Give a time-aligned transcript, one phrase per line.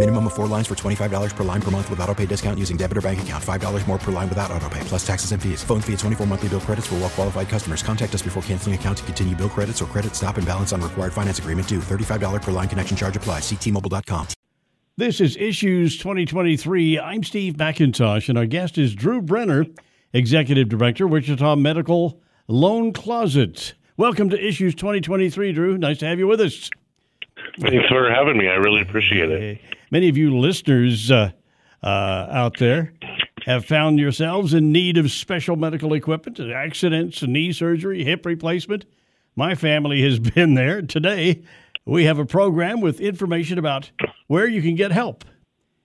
[0.00, 2.78] Minimum of four lines for $25 per line per month with auto pay discount using
[2.78, 3.44] debit or bank account.
[3.44, 5.62] $5 more per line without auto pay, plus taxes and fees.
[5.62, 7.82] Phone fee at 24 monthly bill credits for well qualified customers.
[7.82, 10.80] Contact us before canceling account to continue bill credits or credit stop and balance on
[10.80, 11.80] required finance agreement due.
[11.80, 13.42] $35 per line connection charge applies.
[13.42, 14.28] Ctmobile.com.
[14.96, 16.98] This is Issues 2023.
[16.98, 19.66] I'm Steve McIntosh, and our guest is Drew Brenner,
[20.14, 23.74] Executive Director, Wichita Medical Loan Closet.
[23.98, 25.76] Welcome to Issues 2023, Drew.
[25.76, 26.70] Nice to have you with us.
[27.60, 28.48] Thanks for having me.
[28.48, 29.60] I really appreciate it.
[29.92, 31.32] Many of you listeners uh,
[31.82, 31.86] uh,
[32.30, 32.92] out there
[33.44, 38.84] have found yourselves in need of special medical equipment, accidents, knee surgery, hip replacement.
[39.34, 40.80] My family has been there.
[40.82, 41.42] Today,
[41.84, 43.90] we have a program with information about
[44.28, 45.24] where you can get help.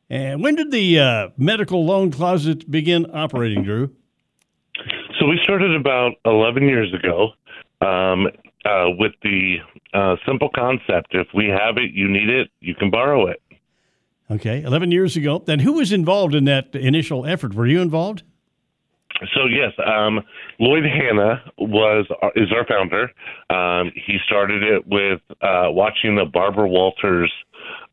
[0.08, 3.92] And when did the uh, medical loan closet begin operating, Drew?
[5.20, 7.30] So we started about 11 years ago
[7.82, 8.28] um,
[8.66, 9.58] uh, with the
[9.96, 13.42] uh, simple concept if we have it, you need it, you can borrow it.
[14.30, 15.44] Okay, 11 years ago.
[15.46, 17.54] Then who was involved in that initial effort?
[17.54, 18.24] Were you involved?
[19.34, 20.22] So yes, um,
[20.60, 23.04] Lloyd Hanna was is our founder.
[23.50, 27.32] Um, he started it with uh, watching the Barbara Walters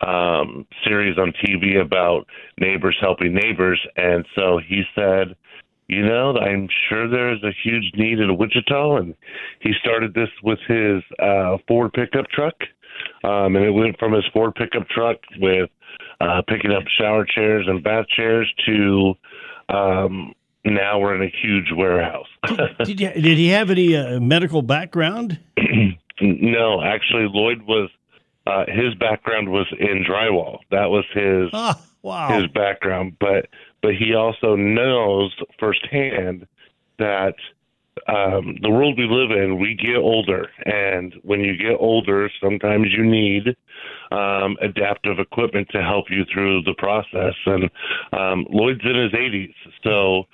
[0.00, 2.26] um, series on TV about
[2.58, 5.36] neighbors helping neighbors, and so he said,
[5.86, 9.14] you know, I'm sure there is a huge need in Wichita, and
[9.60, 12.54] he started this with his uh, Ford pickup truck,
[13.22, 15.70] um, and it went from his Ford pickup truck with
[16.22, 19.14] uh, picking up shower chairs and bath chairs to
[19.68, 20.34] um,
[20.64, 22.28] now we're in a huge warehouse.
[22.84, 25.40] did, you, did he have any uh, medical background?
[26.20, 27.90] no, actually, Lloyd was
[28.46, 30.58] uh, his background was in drywall.
[30.70, 32.40] That was his oh, wow.
[32.40, 33.48] his background, but
[33.82, 36.46] but he also knows firsthand
[36.98, 37.34] that
[38.08, 42.86] um, the world we live in, we get older, and when you get older, sometimes
[42.96, 43.56] you need
[44.10, 47.34] um, adaptive equipment to help you through the process.
[47.46, 47.70] And
[48.12, 49.54] um, Lloyd's in his 80s,
[49.84, 50.24] so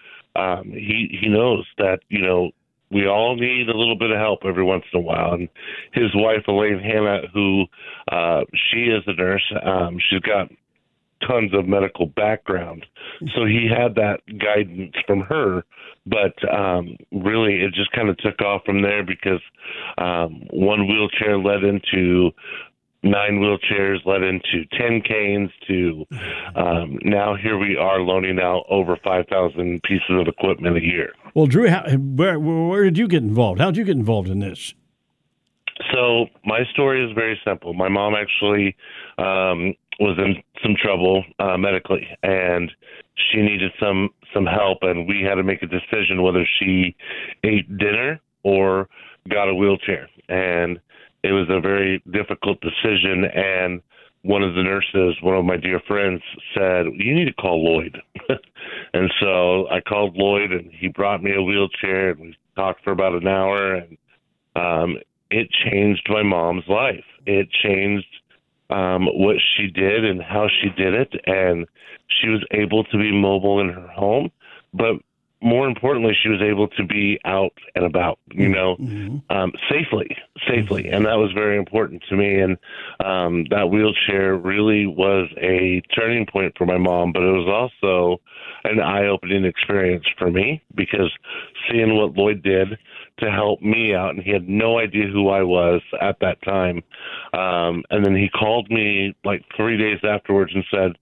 [0.40, 2.50] um, he he knows that you know
[2.90, 5.34] we all need a little bit of help every once in a while.
[5.34, 5.48] And
[5.92, 7.66] his wife Elaine Hanna, who
[8.10, 10.48] uh, she is a nurse, um, she's got
[11.26, 12.86] tons of medical background,
[13.34, 15.64] so he had that guidance from her.
[16.06, 19.40] But um, really, it just kind of took off from there because
[19.98, 22.30] um, one wheelchair led into
[23.02, 26.04] nine wheelchairs led into 10 canes to
[26.56, 31.12] um, now here we are loaning out over 5,000 pieces of equipment a year.
[31.34, 33.60] Well, Drew, how, where, where did you get involved?
[33.60, 34.74] How did you get involved in this?
[35.92, 37.72] So my story is very simple.
[37.72, 38.76] My mom actually
[39.16, 42.70] um, was in some trouble uh, medically, and
[43.16, 46.94] she needed some some help, and we had to make a decision whether she
[47.44, 48.88] ate dinner or
[49.28, 50.08] got a wheelchair.
[50.28, 50.78] And
[51.22, 53.82] it was a very difficult decision and
[54.22, 56.20] one of the nurses, one of my dear friends,
[56.54, 57.98] said, You need to call Lloyd.
[58.92, 62.90] and so I called Lloyd and he brought me a wheelchair and we talked for
[62.90, 63.96] about an hour and
[64.56, 64.98] um
[65.30, 67.04] it changed my mom's life.
[67.26, 68.06] It changed
[68.70, 71.66] um what she did and how she did it and
[72.08, 74.30] she was able to be mobile in her home,
[74.72, 74.96] but
[75.40, 79.18] more importantly, she was able to be out and about, you know, mm-hmm.
[79.30, 80.16] um, safely,
[80.48, 82.40] safely, and that was very important to me.
[82.40, 82.58] And
[83.04, 88.20] um, that wheelchair really was a turning point for my mom, but it was also
[88.64, 91.12] an eye-opening experience for me because
[91.70, 92.76] seeing what Lloyd did
[93.18, 96.82] to help me out, and he had no idea who I was at that time.
[97.32, 100.96] Um, and then he called me like three days afterwards and said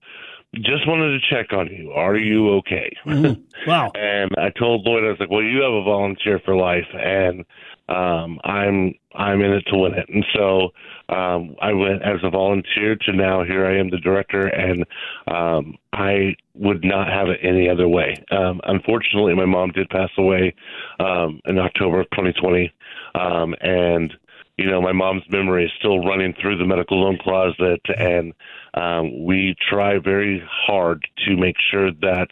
[0.55, 1.91] just wanted to check on you.
[1.91, 2.95] Are you okay?
[3.07, 3.69] Mm-hmm.
[3.69, 3.91] Wow.
[3.95, 7.45] and I told Lloyd, I was like, well, you have a volunteer for life, and
[7.89, 10.07] um, I'm I'm in it to win it.
[10.09, 10.69] And so
[11.09, 14.85] um, I went as a volunteer to now here I am the director, and
[15.27, 18.15] um, I would not have it any other way.
[18.31, 20.53] Um, unfortunately, my mom did pass away
[20.99, 22.73] um, in October of 2020,
[23.15, 24.13] um, and
[24.57, 28.33] you know, my mom's memory is still running through the medical loan closet, and
[28.73, 32.27] um, we try very hard to make sure that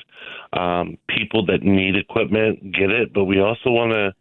[0.60, 4.14] um, people that need equipment get it, but we also want to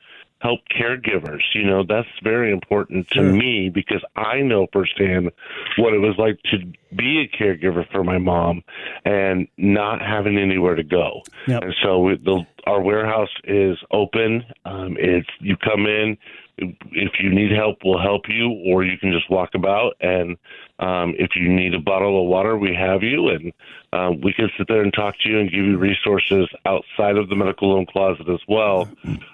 [0.45, 1.41] help caregivers.
[1.55, 3.33] You know, that's very important to Sure.
[3.33, 5.31] me because I know firsthand
[5.79, 6.59] what it was like to
[6.95, 8.63] be a caregiver for my mom
[9.07, 11.23] and not having anywhere to go.
[11.49, 11.63] Yep.
[11.63, 14.45] And so we, the, our warehouse is open.
[14.67, 16.19] Um, it's you come in.
[16.57, 19.95] If you need help, we'll help you, or you can just walk about.
[20.01, 20.37] And
[20.79, 23.53] um, if you need a bottle of water, we have you, and
[23.93, 27.29] um, we can sit there and talk to you and give you resources outside of
[27.29, 28.89] the medical loan closet as well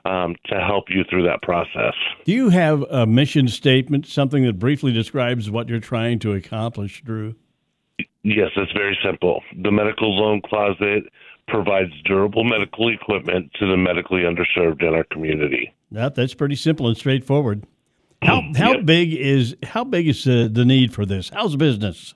[0.04, 1.94] um, to help you through that process.
[2.24, 7.02] Do you have a mission statement, something that briefly describes what you're trying to accomplish,
[7.02, 7.34] Drew?
[8.22, 9.42] Yes, it's very simple.
[9.62, 11.04] The medical loan closet
[11.48, 15.74] provides durable medical equipment to the medically underserved in our community.
[15.90, 17.64] That that's pretty simple and straightforward.
[18.22, 18.86] How how Yep.
[18.86, 21.30] big is how big is uh, the need for this?
[21.30, 22.14] How's business?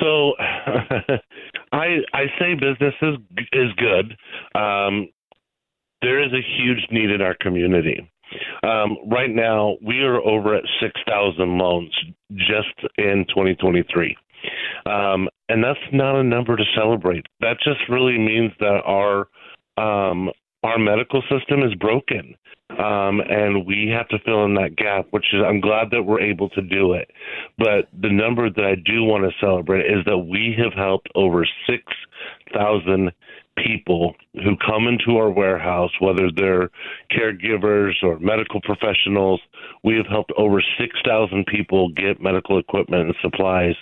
[0.00, 0.32] So,
[1.72, 3.16] I I say business is
[3.52, 4.16] is good.
[4.60, 5.08] Um,
[6.02, 8.10] there is a huge need in our community.
[8.62, 11.94] Um, right now, we are over at six thousand loans
[12.34, 14.16] just in 2023,
[14.84, 17.24] um, and that's not a number to celebrate.
[17.40, 19.28] That just really means that our
[19.78, 20.30] um,
[20.66, 22.34] our medical system is broken,
[22.70, 25.06] um, and we have to fill in that gap.
[25.10, 27.10] Which is, I'm glad that we're able to do it.
[27.58, 31.46] But the number that I do want to celebrate is that we have helped over
[31.66, 31.82] six
[32.52, 33.12] thousand
[33.56, 36.70] people who come into our warehouse, whether they're
[37.10, 39.40] caregivers or medical professionals.
[39.82, 43.74] We have helped over 6,000 people get medical equipment and supplies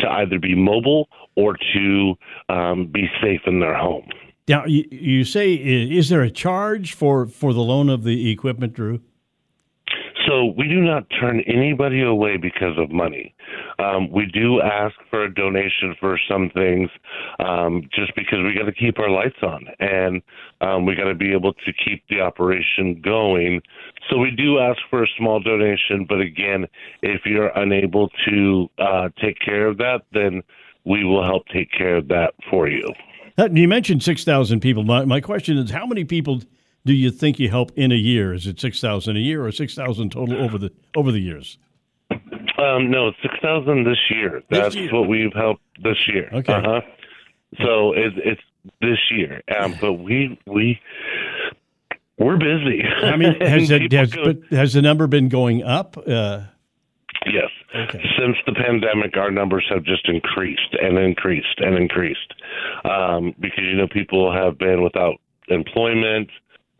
[0.00, 2.14] to either be mobile or to
[2.48, 4.08] um, be safe in their home.
[4.48, 8.72] Now you, you say is there a charge for for the loan of the equipment,
[8.72, 9.00] Drew?
[10.26, 13.34] So we do not turn anybody away because of money.
[13.78, 16.90] Um, we do ask for a donation for some things,
[17.38, 20.20] um, just because we got to keep our lights on and
[20.60, 23.62] um, we got to be able to keep the operation going.
[24.10, 26.66] So we do ask for a small donation, but again,
[27.00, 30.42] if you're unable to uh, take care of that, then
[30.84, 32.84] we will help take care of that for you.
[33.38, 34.82] Uh, You mentioned six thousand people.
[34.84, 36.42] My my question is, how many people
[36.84, 38.32] do you think you help in a year?
[38.34, 41.58] Is it six thousand a year or six thousand total over the over the years?
[42.10, 44.42] Um, no, six thousand this year.
[44.50, 44.92] This That's year.
[44.92, 46.28] what we've helped this year.
[46.32, 46.52] Okay.
[46.52, 46.80] Uh-huh.
[47.62, 48.40] So it's it's
[48.80, 50.80] this year, um, but we we
[52.18, 52.82] we're busy.
[52.84, 55.96] I mean, has it has, go- but has the number been going up?
[56.06, 56.42] Uh.
[57.74, 58.02] Okay.
[58.18, 62.34] Since the pandemic, our numbers have just increased and increased and increased
[62.84, 65.16] um, because you know people have been without
[65.48, 66.30] employment,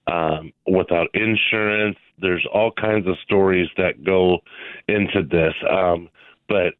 [0.06, 1.96] um, without insurance.
[2.20, 4.38] There's all kinds of stories that go
[4.88, 6.08] into this, um,
[6.48, 6.74] but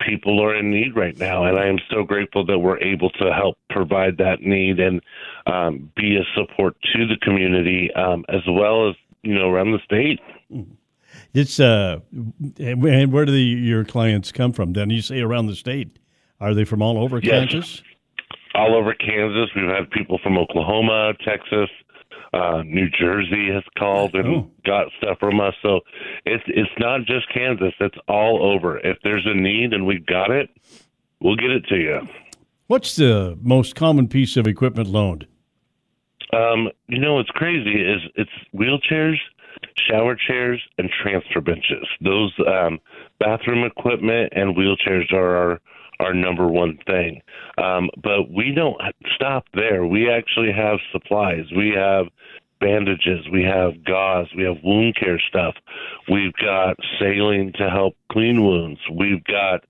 [0.00, 3.32] people are in need right now, and I am so grateful that we're able to
[3.32, 5.00] help provide that need and
[5.46, 9.78] um, be a support to the community um, as well as you know around the
[9.84, 10.20] state.
[11.34, 12.00] It's uh,
[12.58, 14.72] and where do the, your clients come from?
[14.72, 15.98] Then you say around the state.
[16.40, 17.50] Are they from all over Yes.
[17.50, 17.82] Kansas?
[18.54, 19.48] all over Kansas.
[19.56, 21.70] We've had people from Oklahoma, Texas,
[22.34, 24.50] uh, New Jersey has called and Oh.
[24.66, 25.54] got stuff from us.
[25.62, 25.80] So
[26.26, 28.78] it's it's not just Kansas; it's all over.
[28.80, 30.50] If there's a need and we've got it,
[31.20, 32.00] we'll get it to you.
[32.66, 35.26] What's the most common piece of equipment loaned?
[36.32, 39.18] Um, you know what's crazy is it's wheelchairs,
[39.88, 41.86] shower chairs, and transfer benches.
[42.00, 42.80] Those um,
[43.18, 45.60] bathroom equipment and wheelchairs are our
[46.00, 47.22] our number one thing.
[47.58, 48.76] Um, but we don't
[49.14, 49.86] stop there.
[49.86, 51.44] We actually have supplies.
[51.56, 52.06] We have
[52.60, 53.28] bandages.
[53.30, 54.26] We have gauze.
[54.36, 55.54] We have wound care stuff.
[56.10, 58.80] We've got saline to help clean wounds.
[58.90, 59.64] We've got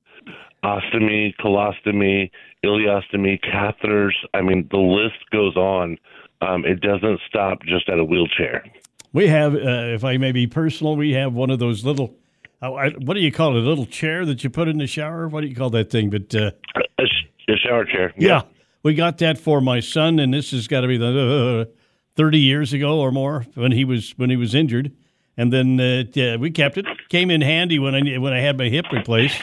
[0.65, 2.31] ostomy, colostomy,
[2.65, 4.13] ileostomy, catheters.
[4.33, 5.99] I mean, the list goes on.
[6.41, 8.65] Um, it doesn't stop just at a wheelchair.
[9.13, 9.59] We have, uh,
[9.95, 12.15] if I may be personal, we have one of those little,
[12.63, 13.63] uh, what do you call it?
[13.63, 15.29] A little chair that you put in the shower?
[15.29, 16.09] What do you call that thing?
[16.11, 17.05] But uh, A,
[17.49, 18.13] a shower chair.
[18.17, 18.43] yeah,
[18.83, 21.73] we got that for my son, and this has got to be the uh,
[22.17, 24.93] thirty years ago or more when he was when he was injured,
[25.37, 26.87] and then uh, yeah, we kept it.
[27.09, 29.43] Came in handy when I when I had my hip replaced.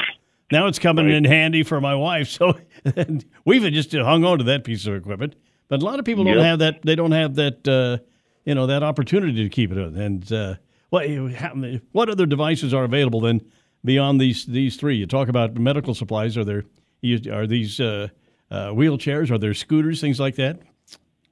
[0.51, 2.27] Now it's coming in handy for my wife.
[2.39, 2.57] So
[3.45, 5.35] we've just hung on to that piece of equipment.
[5.67, 6.81] But a lot of people don't have that.
[6.83, 8.01] They don't have that.
[8.49, 9.77] You know that opportunity to keep it.
[9.77, 10.55] And uh,
[10.89, 11.07] what
[11.91, 13.41] what other devices are available then
[13.85, 14.95] beyond these these three?
[14.95, 16.35] You talk about medical supplies.
[16.35, 16.63] Are there
[17.31, 18.07] are these uh,
[18.49, 19.29] uh, wheelchairs?
[19.29, 20.01] Are there scooters?
[20.01, 20.61] Things like that?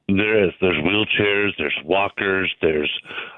[0.07, 0.51] There is.
[0.62, 1.53] There's wheelchairs.
[1.57, 2.53] There's walkers.
[2.62, 2.91] There's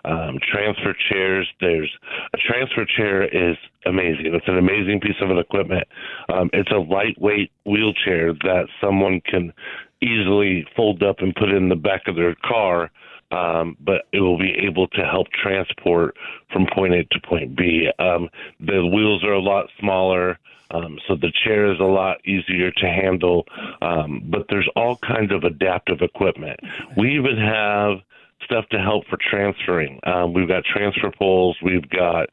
[0.03, 1.47] um, transfer chairs.
[1.61, 1.89] There's
[2.33, 3.55] a transfer chair is
[3.85, 4.35] amazing.
[4.35, 5.87] It's an amazing piece of equipment.
[6.27, 9.53] Um, it's a lightweight wheelchair that someone can
[10.01, 12.91] easily fold up and put in the back of their car.
[13.31, 16.17] Um, but it will be able to help transport
[16.51, 17.87] from point A to point B.
[17.99, 20.39] Um, the wheels are a lot smaller.
[20.71, 23.45] Um, so the chair is a lot easier to handle,
[23.81, 26.59] um, but there's all kinds of adaptive equipment.
[26.95, 28.01] We even have
[28.45, 29.99] stuff to help for transferring.
[30.03, 32.29] Um, we've got transfer poles, we've got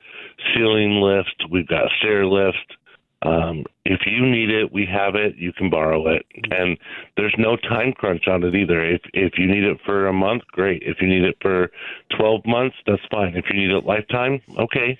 [0.54, 2.76] ceiling lift, we've got stair lift.
[3.22, 5.36] Um, if you need it, we have it.
[5.36, 6.76] You can borrow it, and
[7.16, 8.84] there's no time crunch on it either.
[8.84, 10.82] If if you need it for a month, great.
[10.84, 11.70] If you need it for
[12.16, 13.34] 12 months, that's fine.
[13.36, 14.98] If you need it lifetime, okay,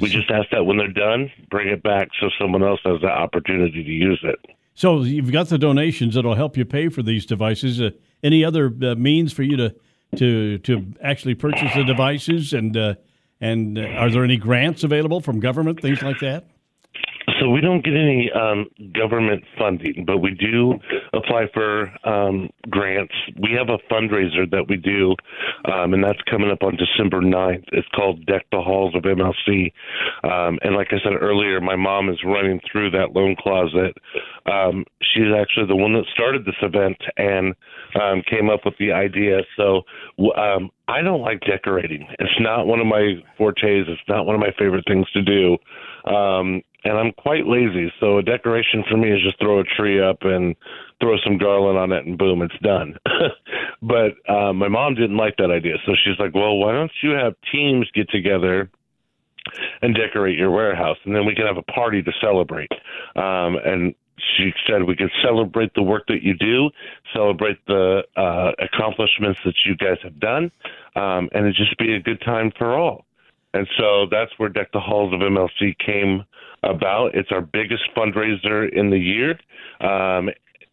[0.00, 3.08] we just ask that when they're done, bring it back so someone else has the
[3.08, 4.38] opportunity to use it.
[4.74, 7.80] So you've got the donations that'll help you pay for these devices.
[7.80, 7.90] Uh,
[8.22, 9.74] any other uh, means for you to
[10.16, 12.94] to to actually purchase the devices and uh,
[13.40, 16.46] and uh, are there any grants available from government things like that?
[17.38, 20.74] So we don't get any um, government funding, but we do
[21.12, 23.14] apply for um, grants.
[23.40, 25.14] We have a fundraiser that we do,
[25.72, 27.64] um, and that's coming up on December 9th.
[27.72, 29.72] It's called Deck the Halls of MLC.
[30.24, 33.96] Um, and like I said earlier, my mom is running through that loan closet.
[34.46, 37.54] Um, she's actually the one that started this event and
[38.00, 39.40] um, came up with the idea.
[39.56, 39.82] So
[40.36, 42.06] um, I don't like decorating.
[42.18, 43.86] It's not one of my fortes.
[43.88, 45.56] It's not one of my favorite things to do.
[46.12, 47.92] Um, and I'm quite lazy.
[48.00, 50.56] So a decoration for me is just throw a tree up and
[51.00, 52.96] throw some garland on it, and boom, it's done.
[53.82, 57.10] but uh, my mom didn't like that idea, so she's like, "Well, why don't you
[57.10, 58.70] have teams get together?"
[59.82, 62.70] And decorate your warehouse, and then we can have a party to celebrate.
[63.16, 63.92] Um, and
[64.36, 66.70] she said we could celebrate the work that you do,
[67.12, 70.52] celebrate the uh, accomplishments that you guys have done,
[70.94, 73.04] um, and it just be a good time for all.
[73.54, 76.24] And so that's where Deck the Halls of MLC came
[76.62, 77.14] about.
[77.14, 79.38] It's our biggest fundraiser in the year.
[79.80, 80.30] Um,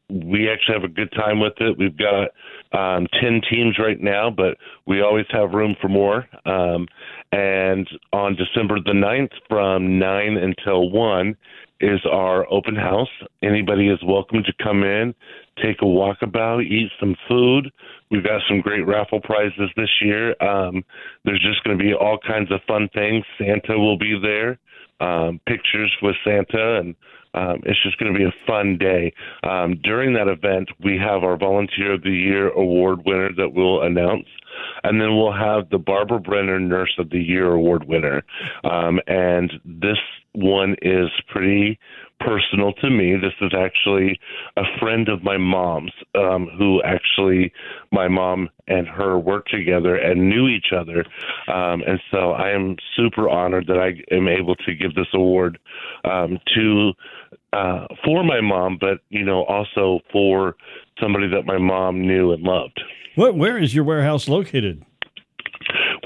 [0.09, 1.77] we actually have a good time with it.
[1.77, 2.29] We've got
[2.71, 4.57] um, 10 teams right now, but
[4.87, 6.27] we always have room for more.
[6.45, 6.87] Um,
[7.31, 11.37] and on December the 9th from 9 until 1
[11.79, 13.09] is our open house.
[13.41, 15.13] Anybody is welcome to come in,
[15.63, 17.71] take a walkabout, eat some food.
[18.11, 20.35] We've got some great raffle prizes this year.
[20.41, 20.83] Um,
[21.25, 23.23] there's just going to be all kinds of fun things.
[23.37, 24.59] Santa will be there
[24.99, 26.95] um, pictures with Santa, and
[27.33, 29.13] um, it's just going to be a fun day.
[29.43, 33.83] Um, during that event, we have our Volunteer of the Year award winner that we'll
[33.83, 34.25] announce,
[34.83, 38.23] and then we'll have the Barbara Brenner Nurse of the Year award winner.
[38.63, 39.97] Um, and this
[40.33, 41.79] one is pretty
[42.19, 43.15] personal to me.
[43.15, 44.19] This is actually
[44.57, 47.51] a friend of my mom's, um, who actually
[47.91, 51.05] my mom and her worked together and knew each other.
[51.47, 55.59] Um, and so I am super honored that I am able to give this award
[56.03, 56.93] um, to
[57.53, 60.55] uh, for my mom, but you know also for
[61.01, 62.81] somebody that my mom knew and loved.
[63.15, 64.85] What, where is your warehouse located?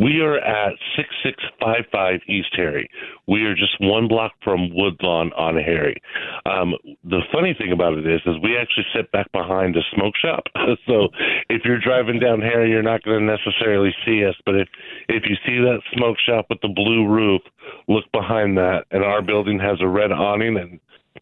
[0.01, 2.89] We are at 6655 East Harry.
[3.27, 6.01] We are just one block from Woodlawn on Harry.
[6.45, 6.73] Um,
[7.03, 10.43] the funny thing about it is, is we actually sit back behind a smoke shop.
[10.87, 11.09] so
[11.49, 14.35] if you're driving down Harry, you're not going to necessarily see us.
[14.45, 14.67] But if
[15.09, 17.41] if you see that smoke shop with the blue roof,
[17.87, 20.79] look behind that, and our building has a red awning, and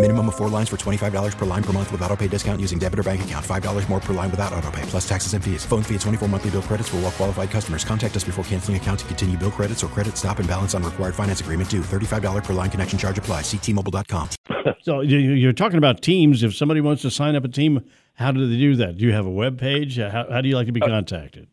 [0.00, 2.78] Minimum of four lines for $25 per line per month with auto pay discount using
[2.80, 3.46] debit or bank account.
[3.46, 5.64] $5 more per line without auto pay, plus taxes and fees.
[5.64, 7.84] Phone fee at 24 monthly bill credits for all well qualified customers.
[7.84, 10.82] Contact us before canceling account to continue bill credits or credit stop and balance on
[10.82, 11.80] required finance agreement due.
[11.80, 13.40] $35 per line connection charge apply.
[13.42, 14.28] Ctmobile.com.
[14.82, 16.42] So you- you're talking about teams.
[16.42, 17.82] If somebody wants to sign up a team,
[18.14, 18.98] how do they do that?
[18.98, 19.96] Do you have a web page?
[19.96, 21.48] How, how do you like to be uh, contacted?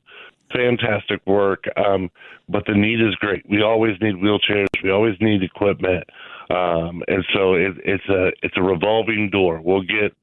[0.53, 1.65] fantastic work.
[1.77, 2.11] Um,
[2.49, 3.45] but the need is great.
[3.49, 4.67] We always need wheelchairs.
[4.83, 6.05] We always need equipment,
[6.51, 9.61] um, and so it, it's a it's a revolving door.
[9.61, 10.15] We'll get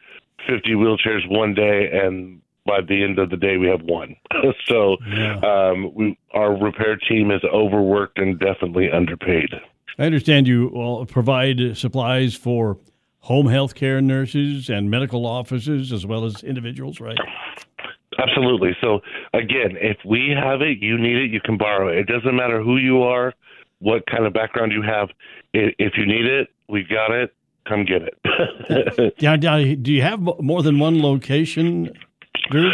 [0.47, 4.15] 50 wheelchairs one day, and by the end of the day, we have one.
[4.67, 5.39] so yeah.
[5.39, 9.49] um, we, our repair team is overworked and definitely underpaid.
[9.99, 12.77] I understand you provide supplies for
[13.19, 17.17] home health care nurses and medical offices as well as individuals, right?
[18.17, 18.75] Absolutely.
[18.81, 18.99] So
[19.33, 21.97] again, if we have it, you need it, you can borrow it.
[21.97, 23.33] It doesn't matter who you are,
[23.79, 25.09] what kind of background you have.
[25.53, 27.33] If you need it, we've got it.
[27.67, 29.13] Come get it.
[29.19, 31.93] yeah, do you have more than one location,
[32.49, 32.69] Drew?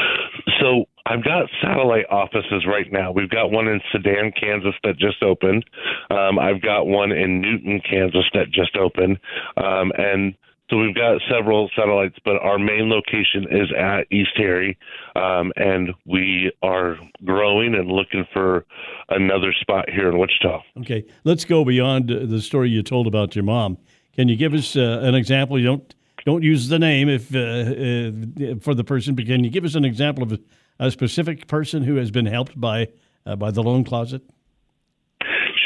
[0.59, 3.11] So I've got satellite offices right now.
[3.11, 5.65] We've got one in Sedan, Kansas that just opened.
[6.09, 9.17] Um, I've got one in Newton, Kansas that just opened.
[9.57, 10.35] Um, and
[10.69, 14.77] so we've got several satellites, but our main location is at East Harry,
[15.15, 18.65] um, and we are growing and looking for
[19.09, 20.61] another spot here in Wichita.
[20.81, 23.77] Okay, let's go beyond the story you told about your mom.
[24.13, 25.57] Can you give us uh, an example?
[25.57, 25.95] You don't
[26.29, 29.75] don't use the name if uh, uh, for the person, but can you give us
[29.75, 30.39] an example of a,
[30.79, 32.87] a specific person who has been helped by
[33.25, 34.21] uh, by the loan closet?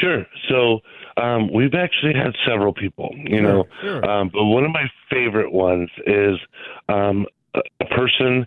[0.00, 0.26] Sure.
[0.48, 0.80] So
[1.16, 4.10] um, we've actually had several people, you sure, know, sure.
[4.10, 6.36] Um, but one of my favorite ones is
[6.88, 8.46] um, a, a person,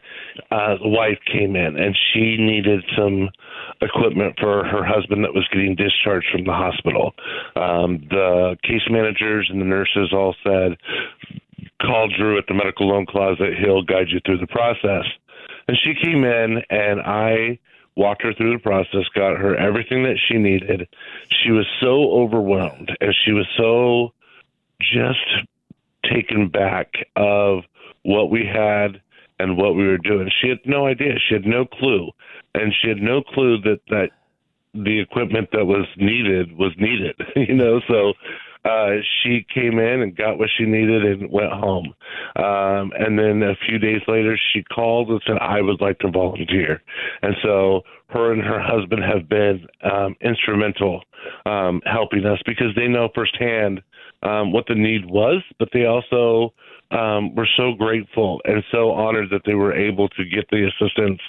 [0.51, 3.30] uh, the wife came in and she needed some
[3.82, 7.13] equipment for her husband that was getting discharged from the hospital.
[7.56, 10.77] Um, the case managers and the nurses all said,
[11.82, 13.54] call Drew at the medical loan closet.
[13.60, 15.06] He'll guide you through the process.
[15.68, 17.60] And she came in and I
[17.96, 20.88] walked her through the process, got her everything that she needed.
[21.44, 24.13] She was so overwhelmed and she was so
[24.80, 25.48] just
[26.12, 27.63] taken back of
[28.04, 29.02] what we had
[29.40, 30.30] and what we were doing.
[30.42, 31.13] She had no idea.
[31.28, 32.12] She had no clue.
[32.56, 34.10] And she had no clue that that
[34.74, 38.13] the equipment that was needed was needed, you know, so
[38.67, 41.93] uh, she came in and got what she needed and went home.
[42.36, 46.12] Um, and then a few days later, she called and said, I would like to
[46.12, 46.82] volunteer.
[47.21, 51.01] And so her and her husband have been um, instrumental
[51.45, 53.82] um, helping us because they know firsthand
[54.23, 56.53] um, what the need was, but they also
[56.91, 61.19] um, were so grateful and so honored that they were able to get the assistance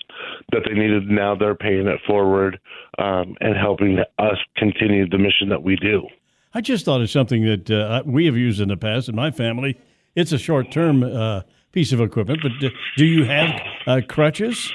[0.53, 1.09] that they needed.
[1.09, 2.59] Now they're paying it forward
[2.99, 6.07] um, and helping us continue the mission that we do.
[6.55, 9.31] I just thought of something that uh, we have used in the past in my
[9.31, 9.79] family.
[10.15, 14.73] It's a short term uh, piece of equipment, but do, do you have uh, crutches?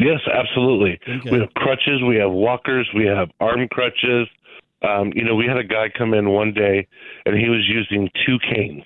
[0.00, 0.98] Yes, absolutely.
[1.08, 1.30] Okay.
[1.30, 4.28] We have crutches, we have walkers, we have arm crutches.
[4.80, 6.86] Um, you know, we had a guy come in one day
[7.26, 8.84] and he was using two canes.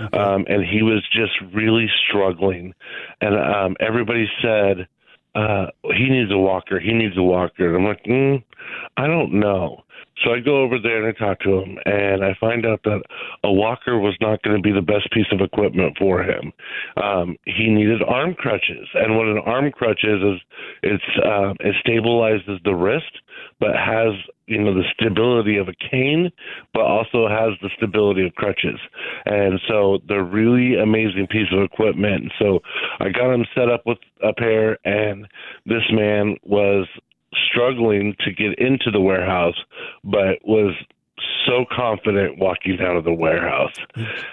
[0.00, 0.18] Okay.
[0.18, 2.72] Um, and he was just really struggling.
[3.20, 4.88] And um, everybody said,
[5.34, 6.80] uh, he needs a walker.
[6.80, 7.68] He needs a walker.
[7.68, 8.42] And I'm like, mm,
[8.96, 9.82] I don't know.
[10.24, 13.00] So I go over there and I talk to him, and I find out that
[13.42, 16.52] a walker was not going to be the best piece of equipment for him.
[17.02, 20.40] Um, he needed arm crutches, and what an arm crutch is is
[20.82, 23.12] it's uh, it stabilizes the wrist,
[23.60, 24.12] but has
[24.46, 26.30] you know the stability of a cane,
[26.74, 28.78] but also has the stability of crutches.
[29.24, 32.30] And so they're really amazing piece of equipment.
[32.38, 32.60] So
[32.98, 35.26] I got him set up with a pair, and
[35.64, 36.86] this man was
[37.48, 39.56] struggling to get into the warehouse,
[40.04, 40.74] but was
[41.46, 43.74] so confident walking out of the warehouse.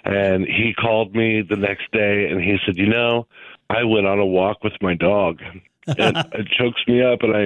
[0.04, 3.28] And he called me the next day and he said, You know,
[3.70, 5.41] I went on a walk with my dog.
[5.88, 7.43] and it chokes me up and I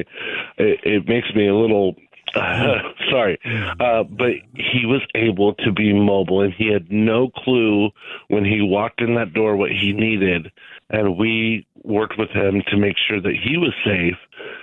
[0.58, 1.96] it, it makes me a little
[2.34, 2.78] uh,
[3.10, 3.38] sorry,
[3.80, 7.90] uh, but he was able to be mobile, and he had no clue
[8.30, 10.50] when he walked in that door what he needed
[10.92, 14.18] and we worked with him to make sure that he was safe.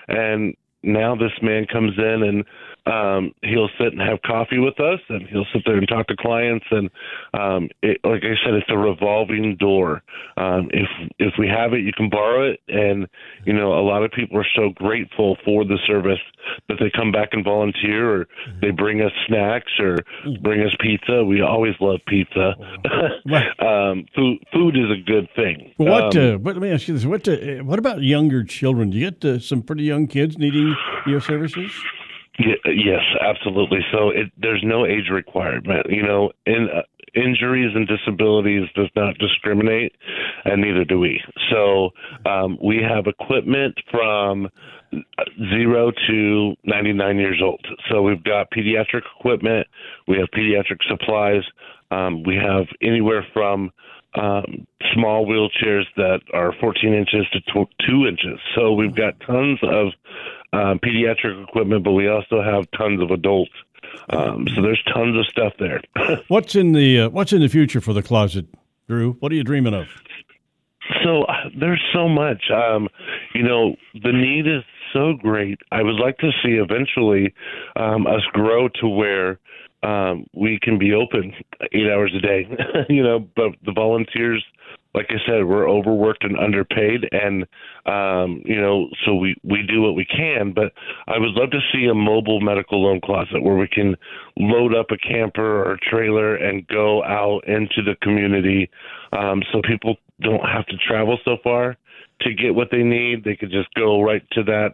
[0.06, 2.44] And now this man comes in and
[2.88, 6.16] um, he'll sit and have coffee with us, and he'll sit there and talk to
[6.16, 6.64] clients.
[6.70, 6.90] And
[7.35, 10.03] um, it, like I said, it's a revolving door.
[10.37, 13.07] Um, if if we have it, you can borrow it, and
[13.44, 16.18] you know a lot of people are so grateful for the service
[16.68, 18.27] that they come back and volunteer, or
[18.62, 19.98] they bring us snacks, or
[20.40, 21.24] bring us pizza.
[21.24, 22.55] We always love pizza.
[23.64, 25.72] um, food food is a good thing.
[25.77, 26.16] What?
[26.16, 27.29] Um, uh, but let me ask you this: what?
[27.29, 28.90] Uh, what about younger children?
[28.90, 30.74] Do you get uh, some pretty young kids needing
[31.07, 31.70] your services?
[32.38, 33.81] Yes, absolutely.
[33.92, 35.87] So it, there's no age requirement.
[35.90, 36.83] You know, in uh,
[37.14, 39.92] injuries and disabilities does not discriminate,
[40.44, 41.20] and neither do we.
[41.51, 41.90] So
[42.27, 44.48] um, we have equipment from
[45.51, 47.64] zero to 99 years old.
[47.90, 49.66] So we've got pediatric equipment,
[50.07, 51.42] we have pediatric supplies,
[51.90, 53.70] um, we have anywhere from
[54.14, 58.38] um, small wheelchairs that are 14 inches to tw- two inches.
[58.55, 59.88] So we've got tons of
[60.52, 63.52] um, pediatric equipment, but we also have tons of adults.
[64.11, 65.80] Um, so there's tons of stuff there.
[66.28, 68.46] what's in the uh, What's in the future for the closet,
[68.88, 69.14] Drew?
[69.20, 69.87] What are you dreaming of?
[71.04, 72.50] So uh, there's so much.
[72.50, 72.88] Um,
[73.34, 75.58] you know, the need is so great.
[75.70, 77.34] I would like to see eventually
[77.76, 79.38] um, us grow to where
[79.82, 81.32] um, we can be open
[81.72, 82.48] eight hours a day.
[82.88, 84.44] you know, but the volunteers
[84.94, 87.44] like I said, we're overworked and underpaid, and
[87.87, 90.53] um, you know, so we we do what we can.
[90.55, 90.72] But
[91.07, 93.96] I would love to see a mobile medical loan closet where we can
[94.38, 98.70] load up a camper or a trailer and go out into the community,
[99.12, 101.77] um, so people don't have to travel so far
[102.22, 103.24] to get what they need.
[103.24, 104.70] They could just go right to that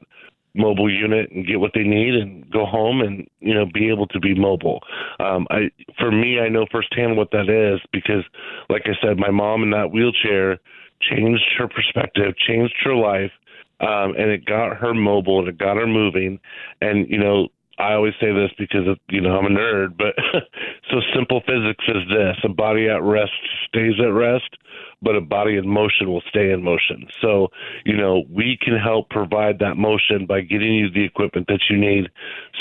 [0.54, 4.06] mobile unit and get what they need and go home and you know be able
[4.06, 4.80] to be mobile.
[5.20, 8.24] Um i for me i know firsthand what that is because
[8.68, 10.58] like i said my mom in that wheelchair
[11.00, 13.32] changed her perspective changed her life
[13.80, 16.38] um and it got her mobile and it got her moving.
[16.80, 20.14] And you know I always say this because of, you know I'm a nerd, but
[20.90, 23.32] so simple physics is this: a body at rest
[23.68, 24.56] stays at rest,
[25.04, 27.06] but a body in motion will stay in motion.
[27.20, 27.48] So,
[27.84, 31.76] you know, we can help provide that motion by getting you the equipment that you
[31.76, 32.08] need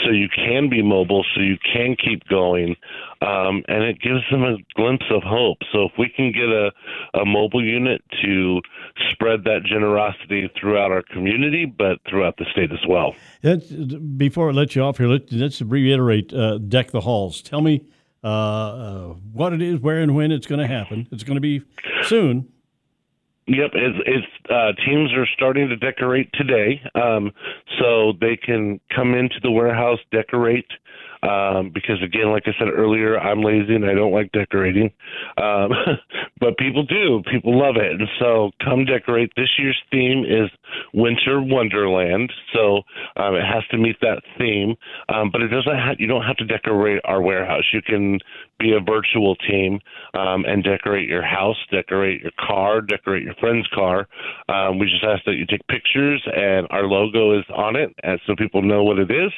[0.04, 2.76] so you can be mobile, so you can keep going.
[3.22, 5.60] Um, and it gives them a glimpse of hope.
[5.72, 6.72] So if we can get a,
[7.14, 8.60] a mobile unit to
[9.14, 13.16] spread that generosity throughout our community, but throughout the state as well.
[14.18, 17.42] Before I let you off here, let, us reiterate uh, Deck the Halls.
[17.42, 17.86] Tell me
[18.24, 21.08] what it is, where and when it's going to happen.
[21.12, 21.62] It's going to be
[22.04, 22.50] soon.
[23.46, 27.32] Yep, it's, it's uh, teams are starting to decorate today, um,
[27.78, 30.72] so they can come into the warehouse, decorate,
[31.24, 34.92] um, because again, like I said earlier, I'm lazy and I don't like decorating,
[35.38, 35.72] um,
[36.40, 37.22] but people do.
[37.32, 39.32] People love it, and so come decorate.
[39.36, 40.50] This year's theme is
[40.94, 42.82] Winter Wonderland, so
[43.16, 44.76] um, it has to meet that theme.
[45.10, 45.72] Um, but it doesn't.
[45.72, 47.64] Ha- you don't have to decorate our warehouse.
[47.72, 48.20] You can
[48.60, 49.80] be a virtual team
[50.14, 54.08] um, and decorate your house, decorate your car, decorate your friend's car.
[54.50, 58.20] Um, we just ask that you take pictures, and our logo is on it, and
[58.26, 59.32] so people know what it is.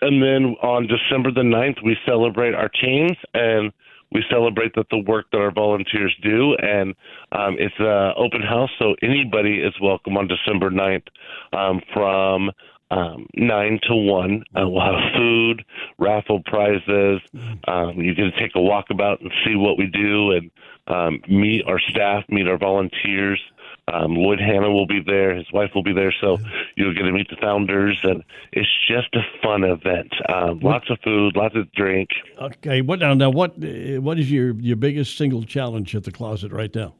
[0.00, 3.72] And then on December the 9th, we celebrate our teams and
[4.12, 6.54] we celebrate that the work that our volunteers do.
[6.54, 6.94] And
[7.32, 11.06] um, it's an open house, so anybody is welcome on December 9th
[11.52, 12.50] um, from
[12.90, 14.42] um, nine to one.
[14.56, 15.64] Uh, we'll have food,
[15.98, 17.20] raffle prizes.
[17.68, 20.50] Um, you can take a walkabout and see what we do, and
[20.88, 23.40] um, meet our staff, meet our volunteers.
[23.88, 25.34] Um, Lloyd Hanna will be there.
[25.34, 26.14] His wife will be there.
[26.20, 26.38] So
[26.76, 30.12] you'll get to meet the founders, and it's just a fun event.
[30.28, 32.10] Um, lots of food, lots of drink.
[32.40, 32.80] Okay.
[32.82, 33.14] What now?
[33.14, 36.94] Now, what uh, what is your your biggest single challenge at the closet right now?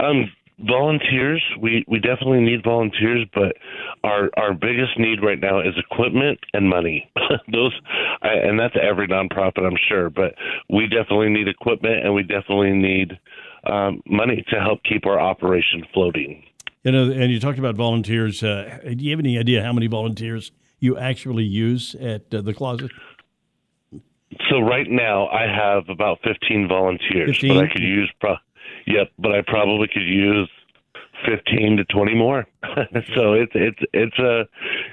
[0.00, 1.42] Um, volunteers.
[1.60, 3.56] We we definitely need volunteers, but
[4.04, 7.10] our our biggest need right now is equipment and money.
[7.52, 7.78] Those,
[8.22, 10.10] and that's every nonprofit, I'm sure.
[10.10, 10.34] But
[10.68, 13.18] we definitely need equipment, and we definitely need
[13.68, 16.44] um, money to help keep our operation floating.
[16.84, 18.42] You know, and you talked about volunteers.
[18.42, 22.54] Uh, do you have any idea how many volunteers you actually use at uh, the
[22.54, 22.90] closet?
[24.50, 27.54] So right now I have about 15 volunteers, 15?
[27.54, 28.36] but I could use pro-
[28.86, 30.48] yep, but I probably could use
[31.26, 32.46] 15 to 20 more.
[33.14, 34.44] so it's it's it's a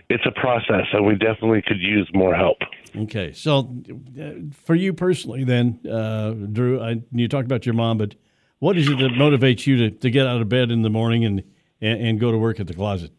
[0.10, 2.58] it's a process and we definitely could use more help.
[2.96, 3.32] Okay.
[3.34, 3.76] So
[4.20, 8.16] uh, for you personally then, uh, Drew, I, you talked about your mom, but
[8.60, 11.26] what is it that motivates you to, to get out of bed in the morning
[11.26, 11.44] and,
[11.82, 13.12] and, and go to work at the closet?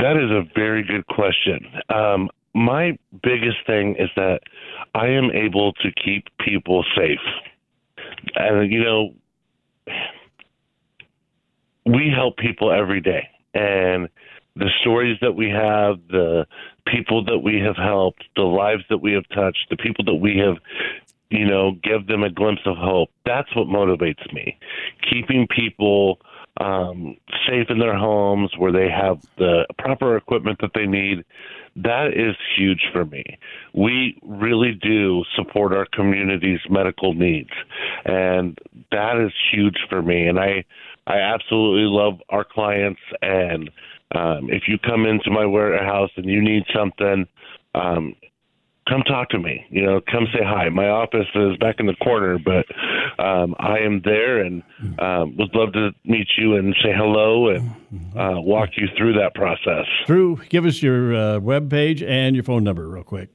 [0.00, 1.66] That is a very good question.
[1.88, 4.40] Um, my biggest thing is that
[4.94, 7.18] I am able to keep people safe.
[8.36, 9.14] And, you know,
[11.86, 14.08] we help people every day, and
[14.56, 16.46] the stories that we have, the
[16.86, 20.38] people that we have helped, the lives that we have touched, the people that we
[20.38, 20.56] have,
[21.30, 23.10] you know, give them a glimpse of hope.
[23.24, 24.58] That's what motivates me.
[25.10, 26.20] Keeping people
[26.60, 27.16] um,
[27.48, 31.24] safe in their homes where they have the proper equipment that they need.
[31.76, 33.24] That is huge for me.
[33.72, 37.50] We really do support our community's medical needs,
[38.04, 38.56] and
[38.92, 40.28] that is huge for me.
[40.28, 40.64] And I,
[41.08, 43.00] I absolutely love our clients.
[43.20, 43.70] And
[44.14, 47.26] um, if you come into my warehouse and you need something,
[47.74, 48.14] um,
[48.88, 49.66] come talk to me.
[49.70, 50.68] You know, come say hi.
[50.68, 52.66] My office is back in the corner, but
[53.22, 54.62] um, I am there and
[54.98, 57.70] um, would love to meet you and say hello and
[58.16, 59.86] uh, walk you through that process.
[60.06, 63.30] Drew, give us your uh, web page and your phone number real quick.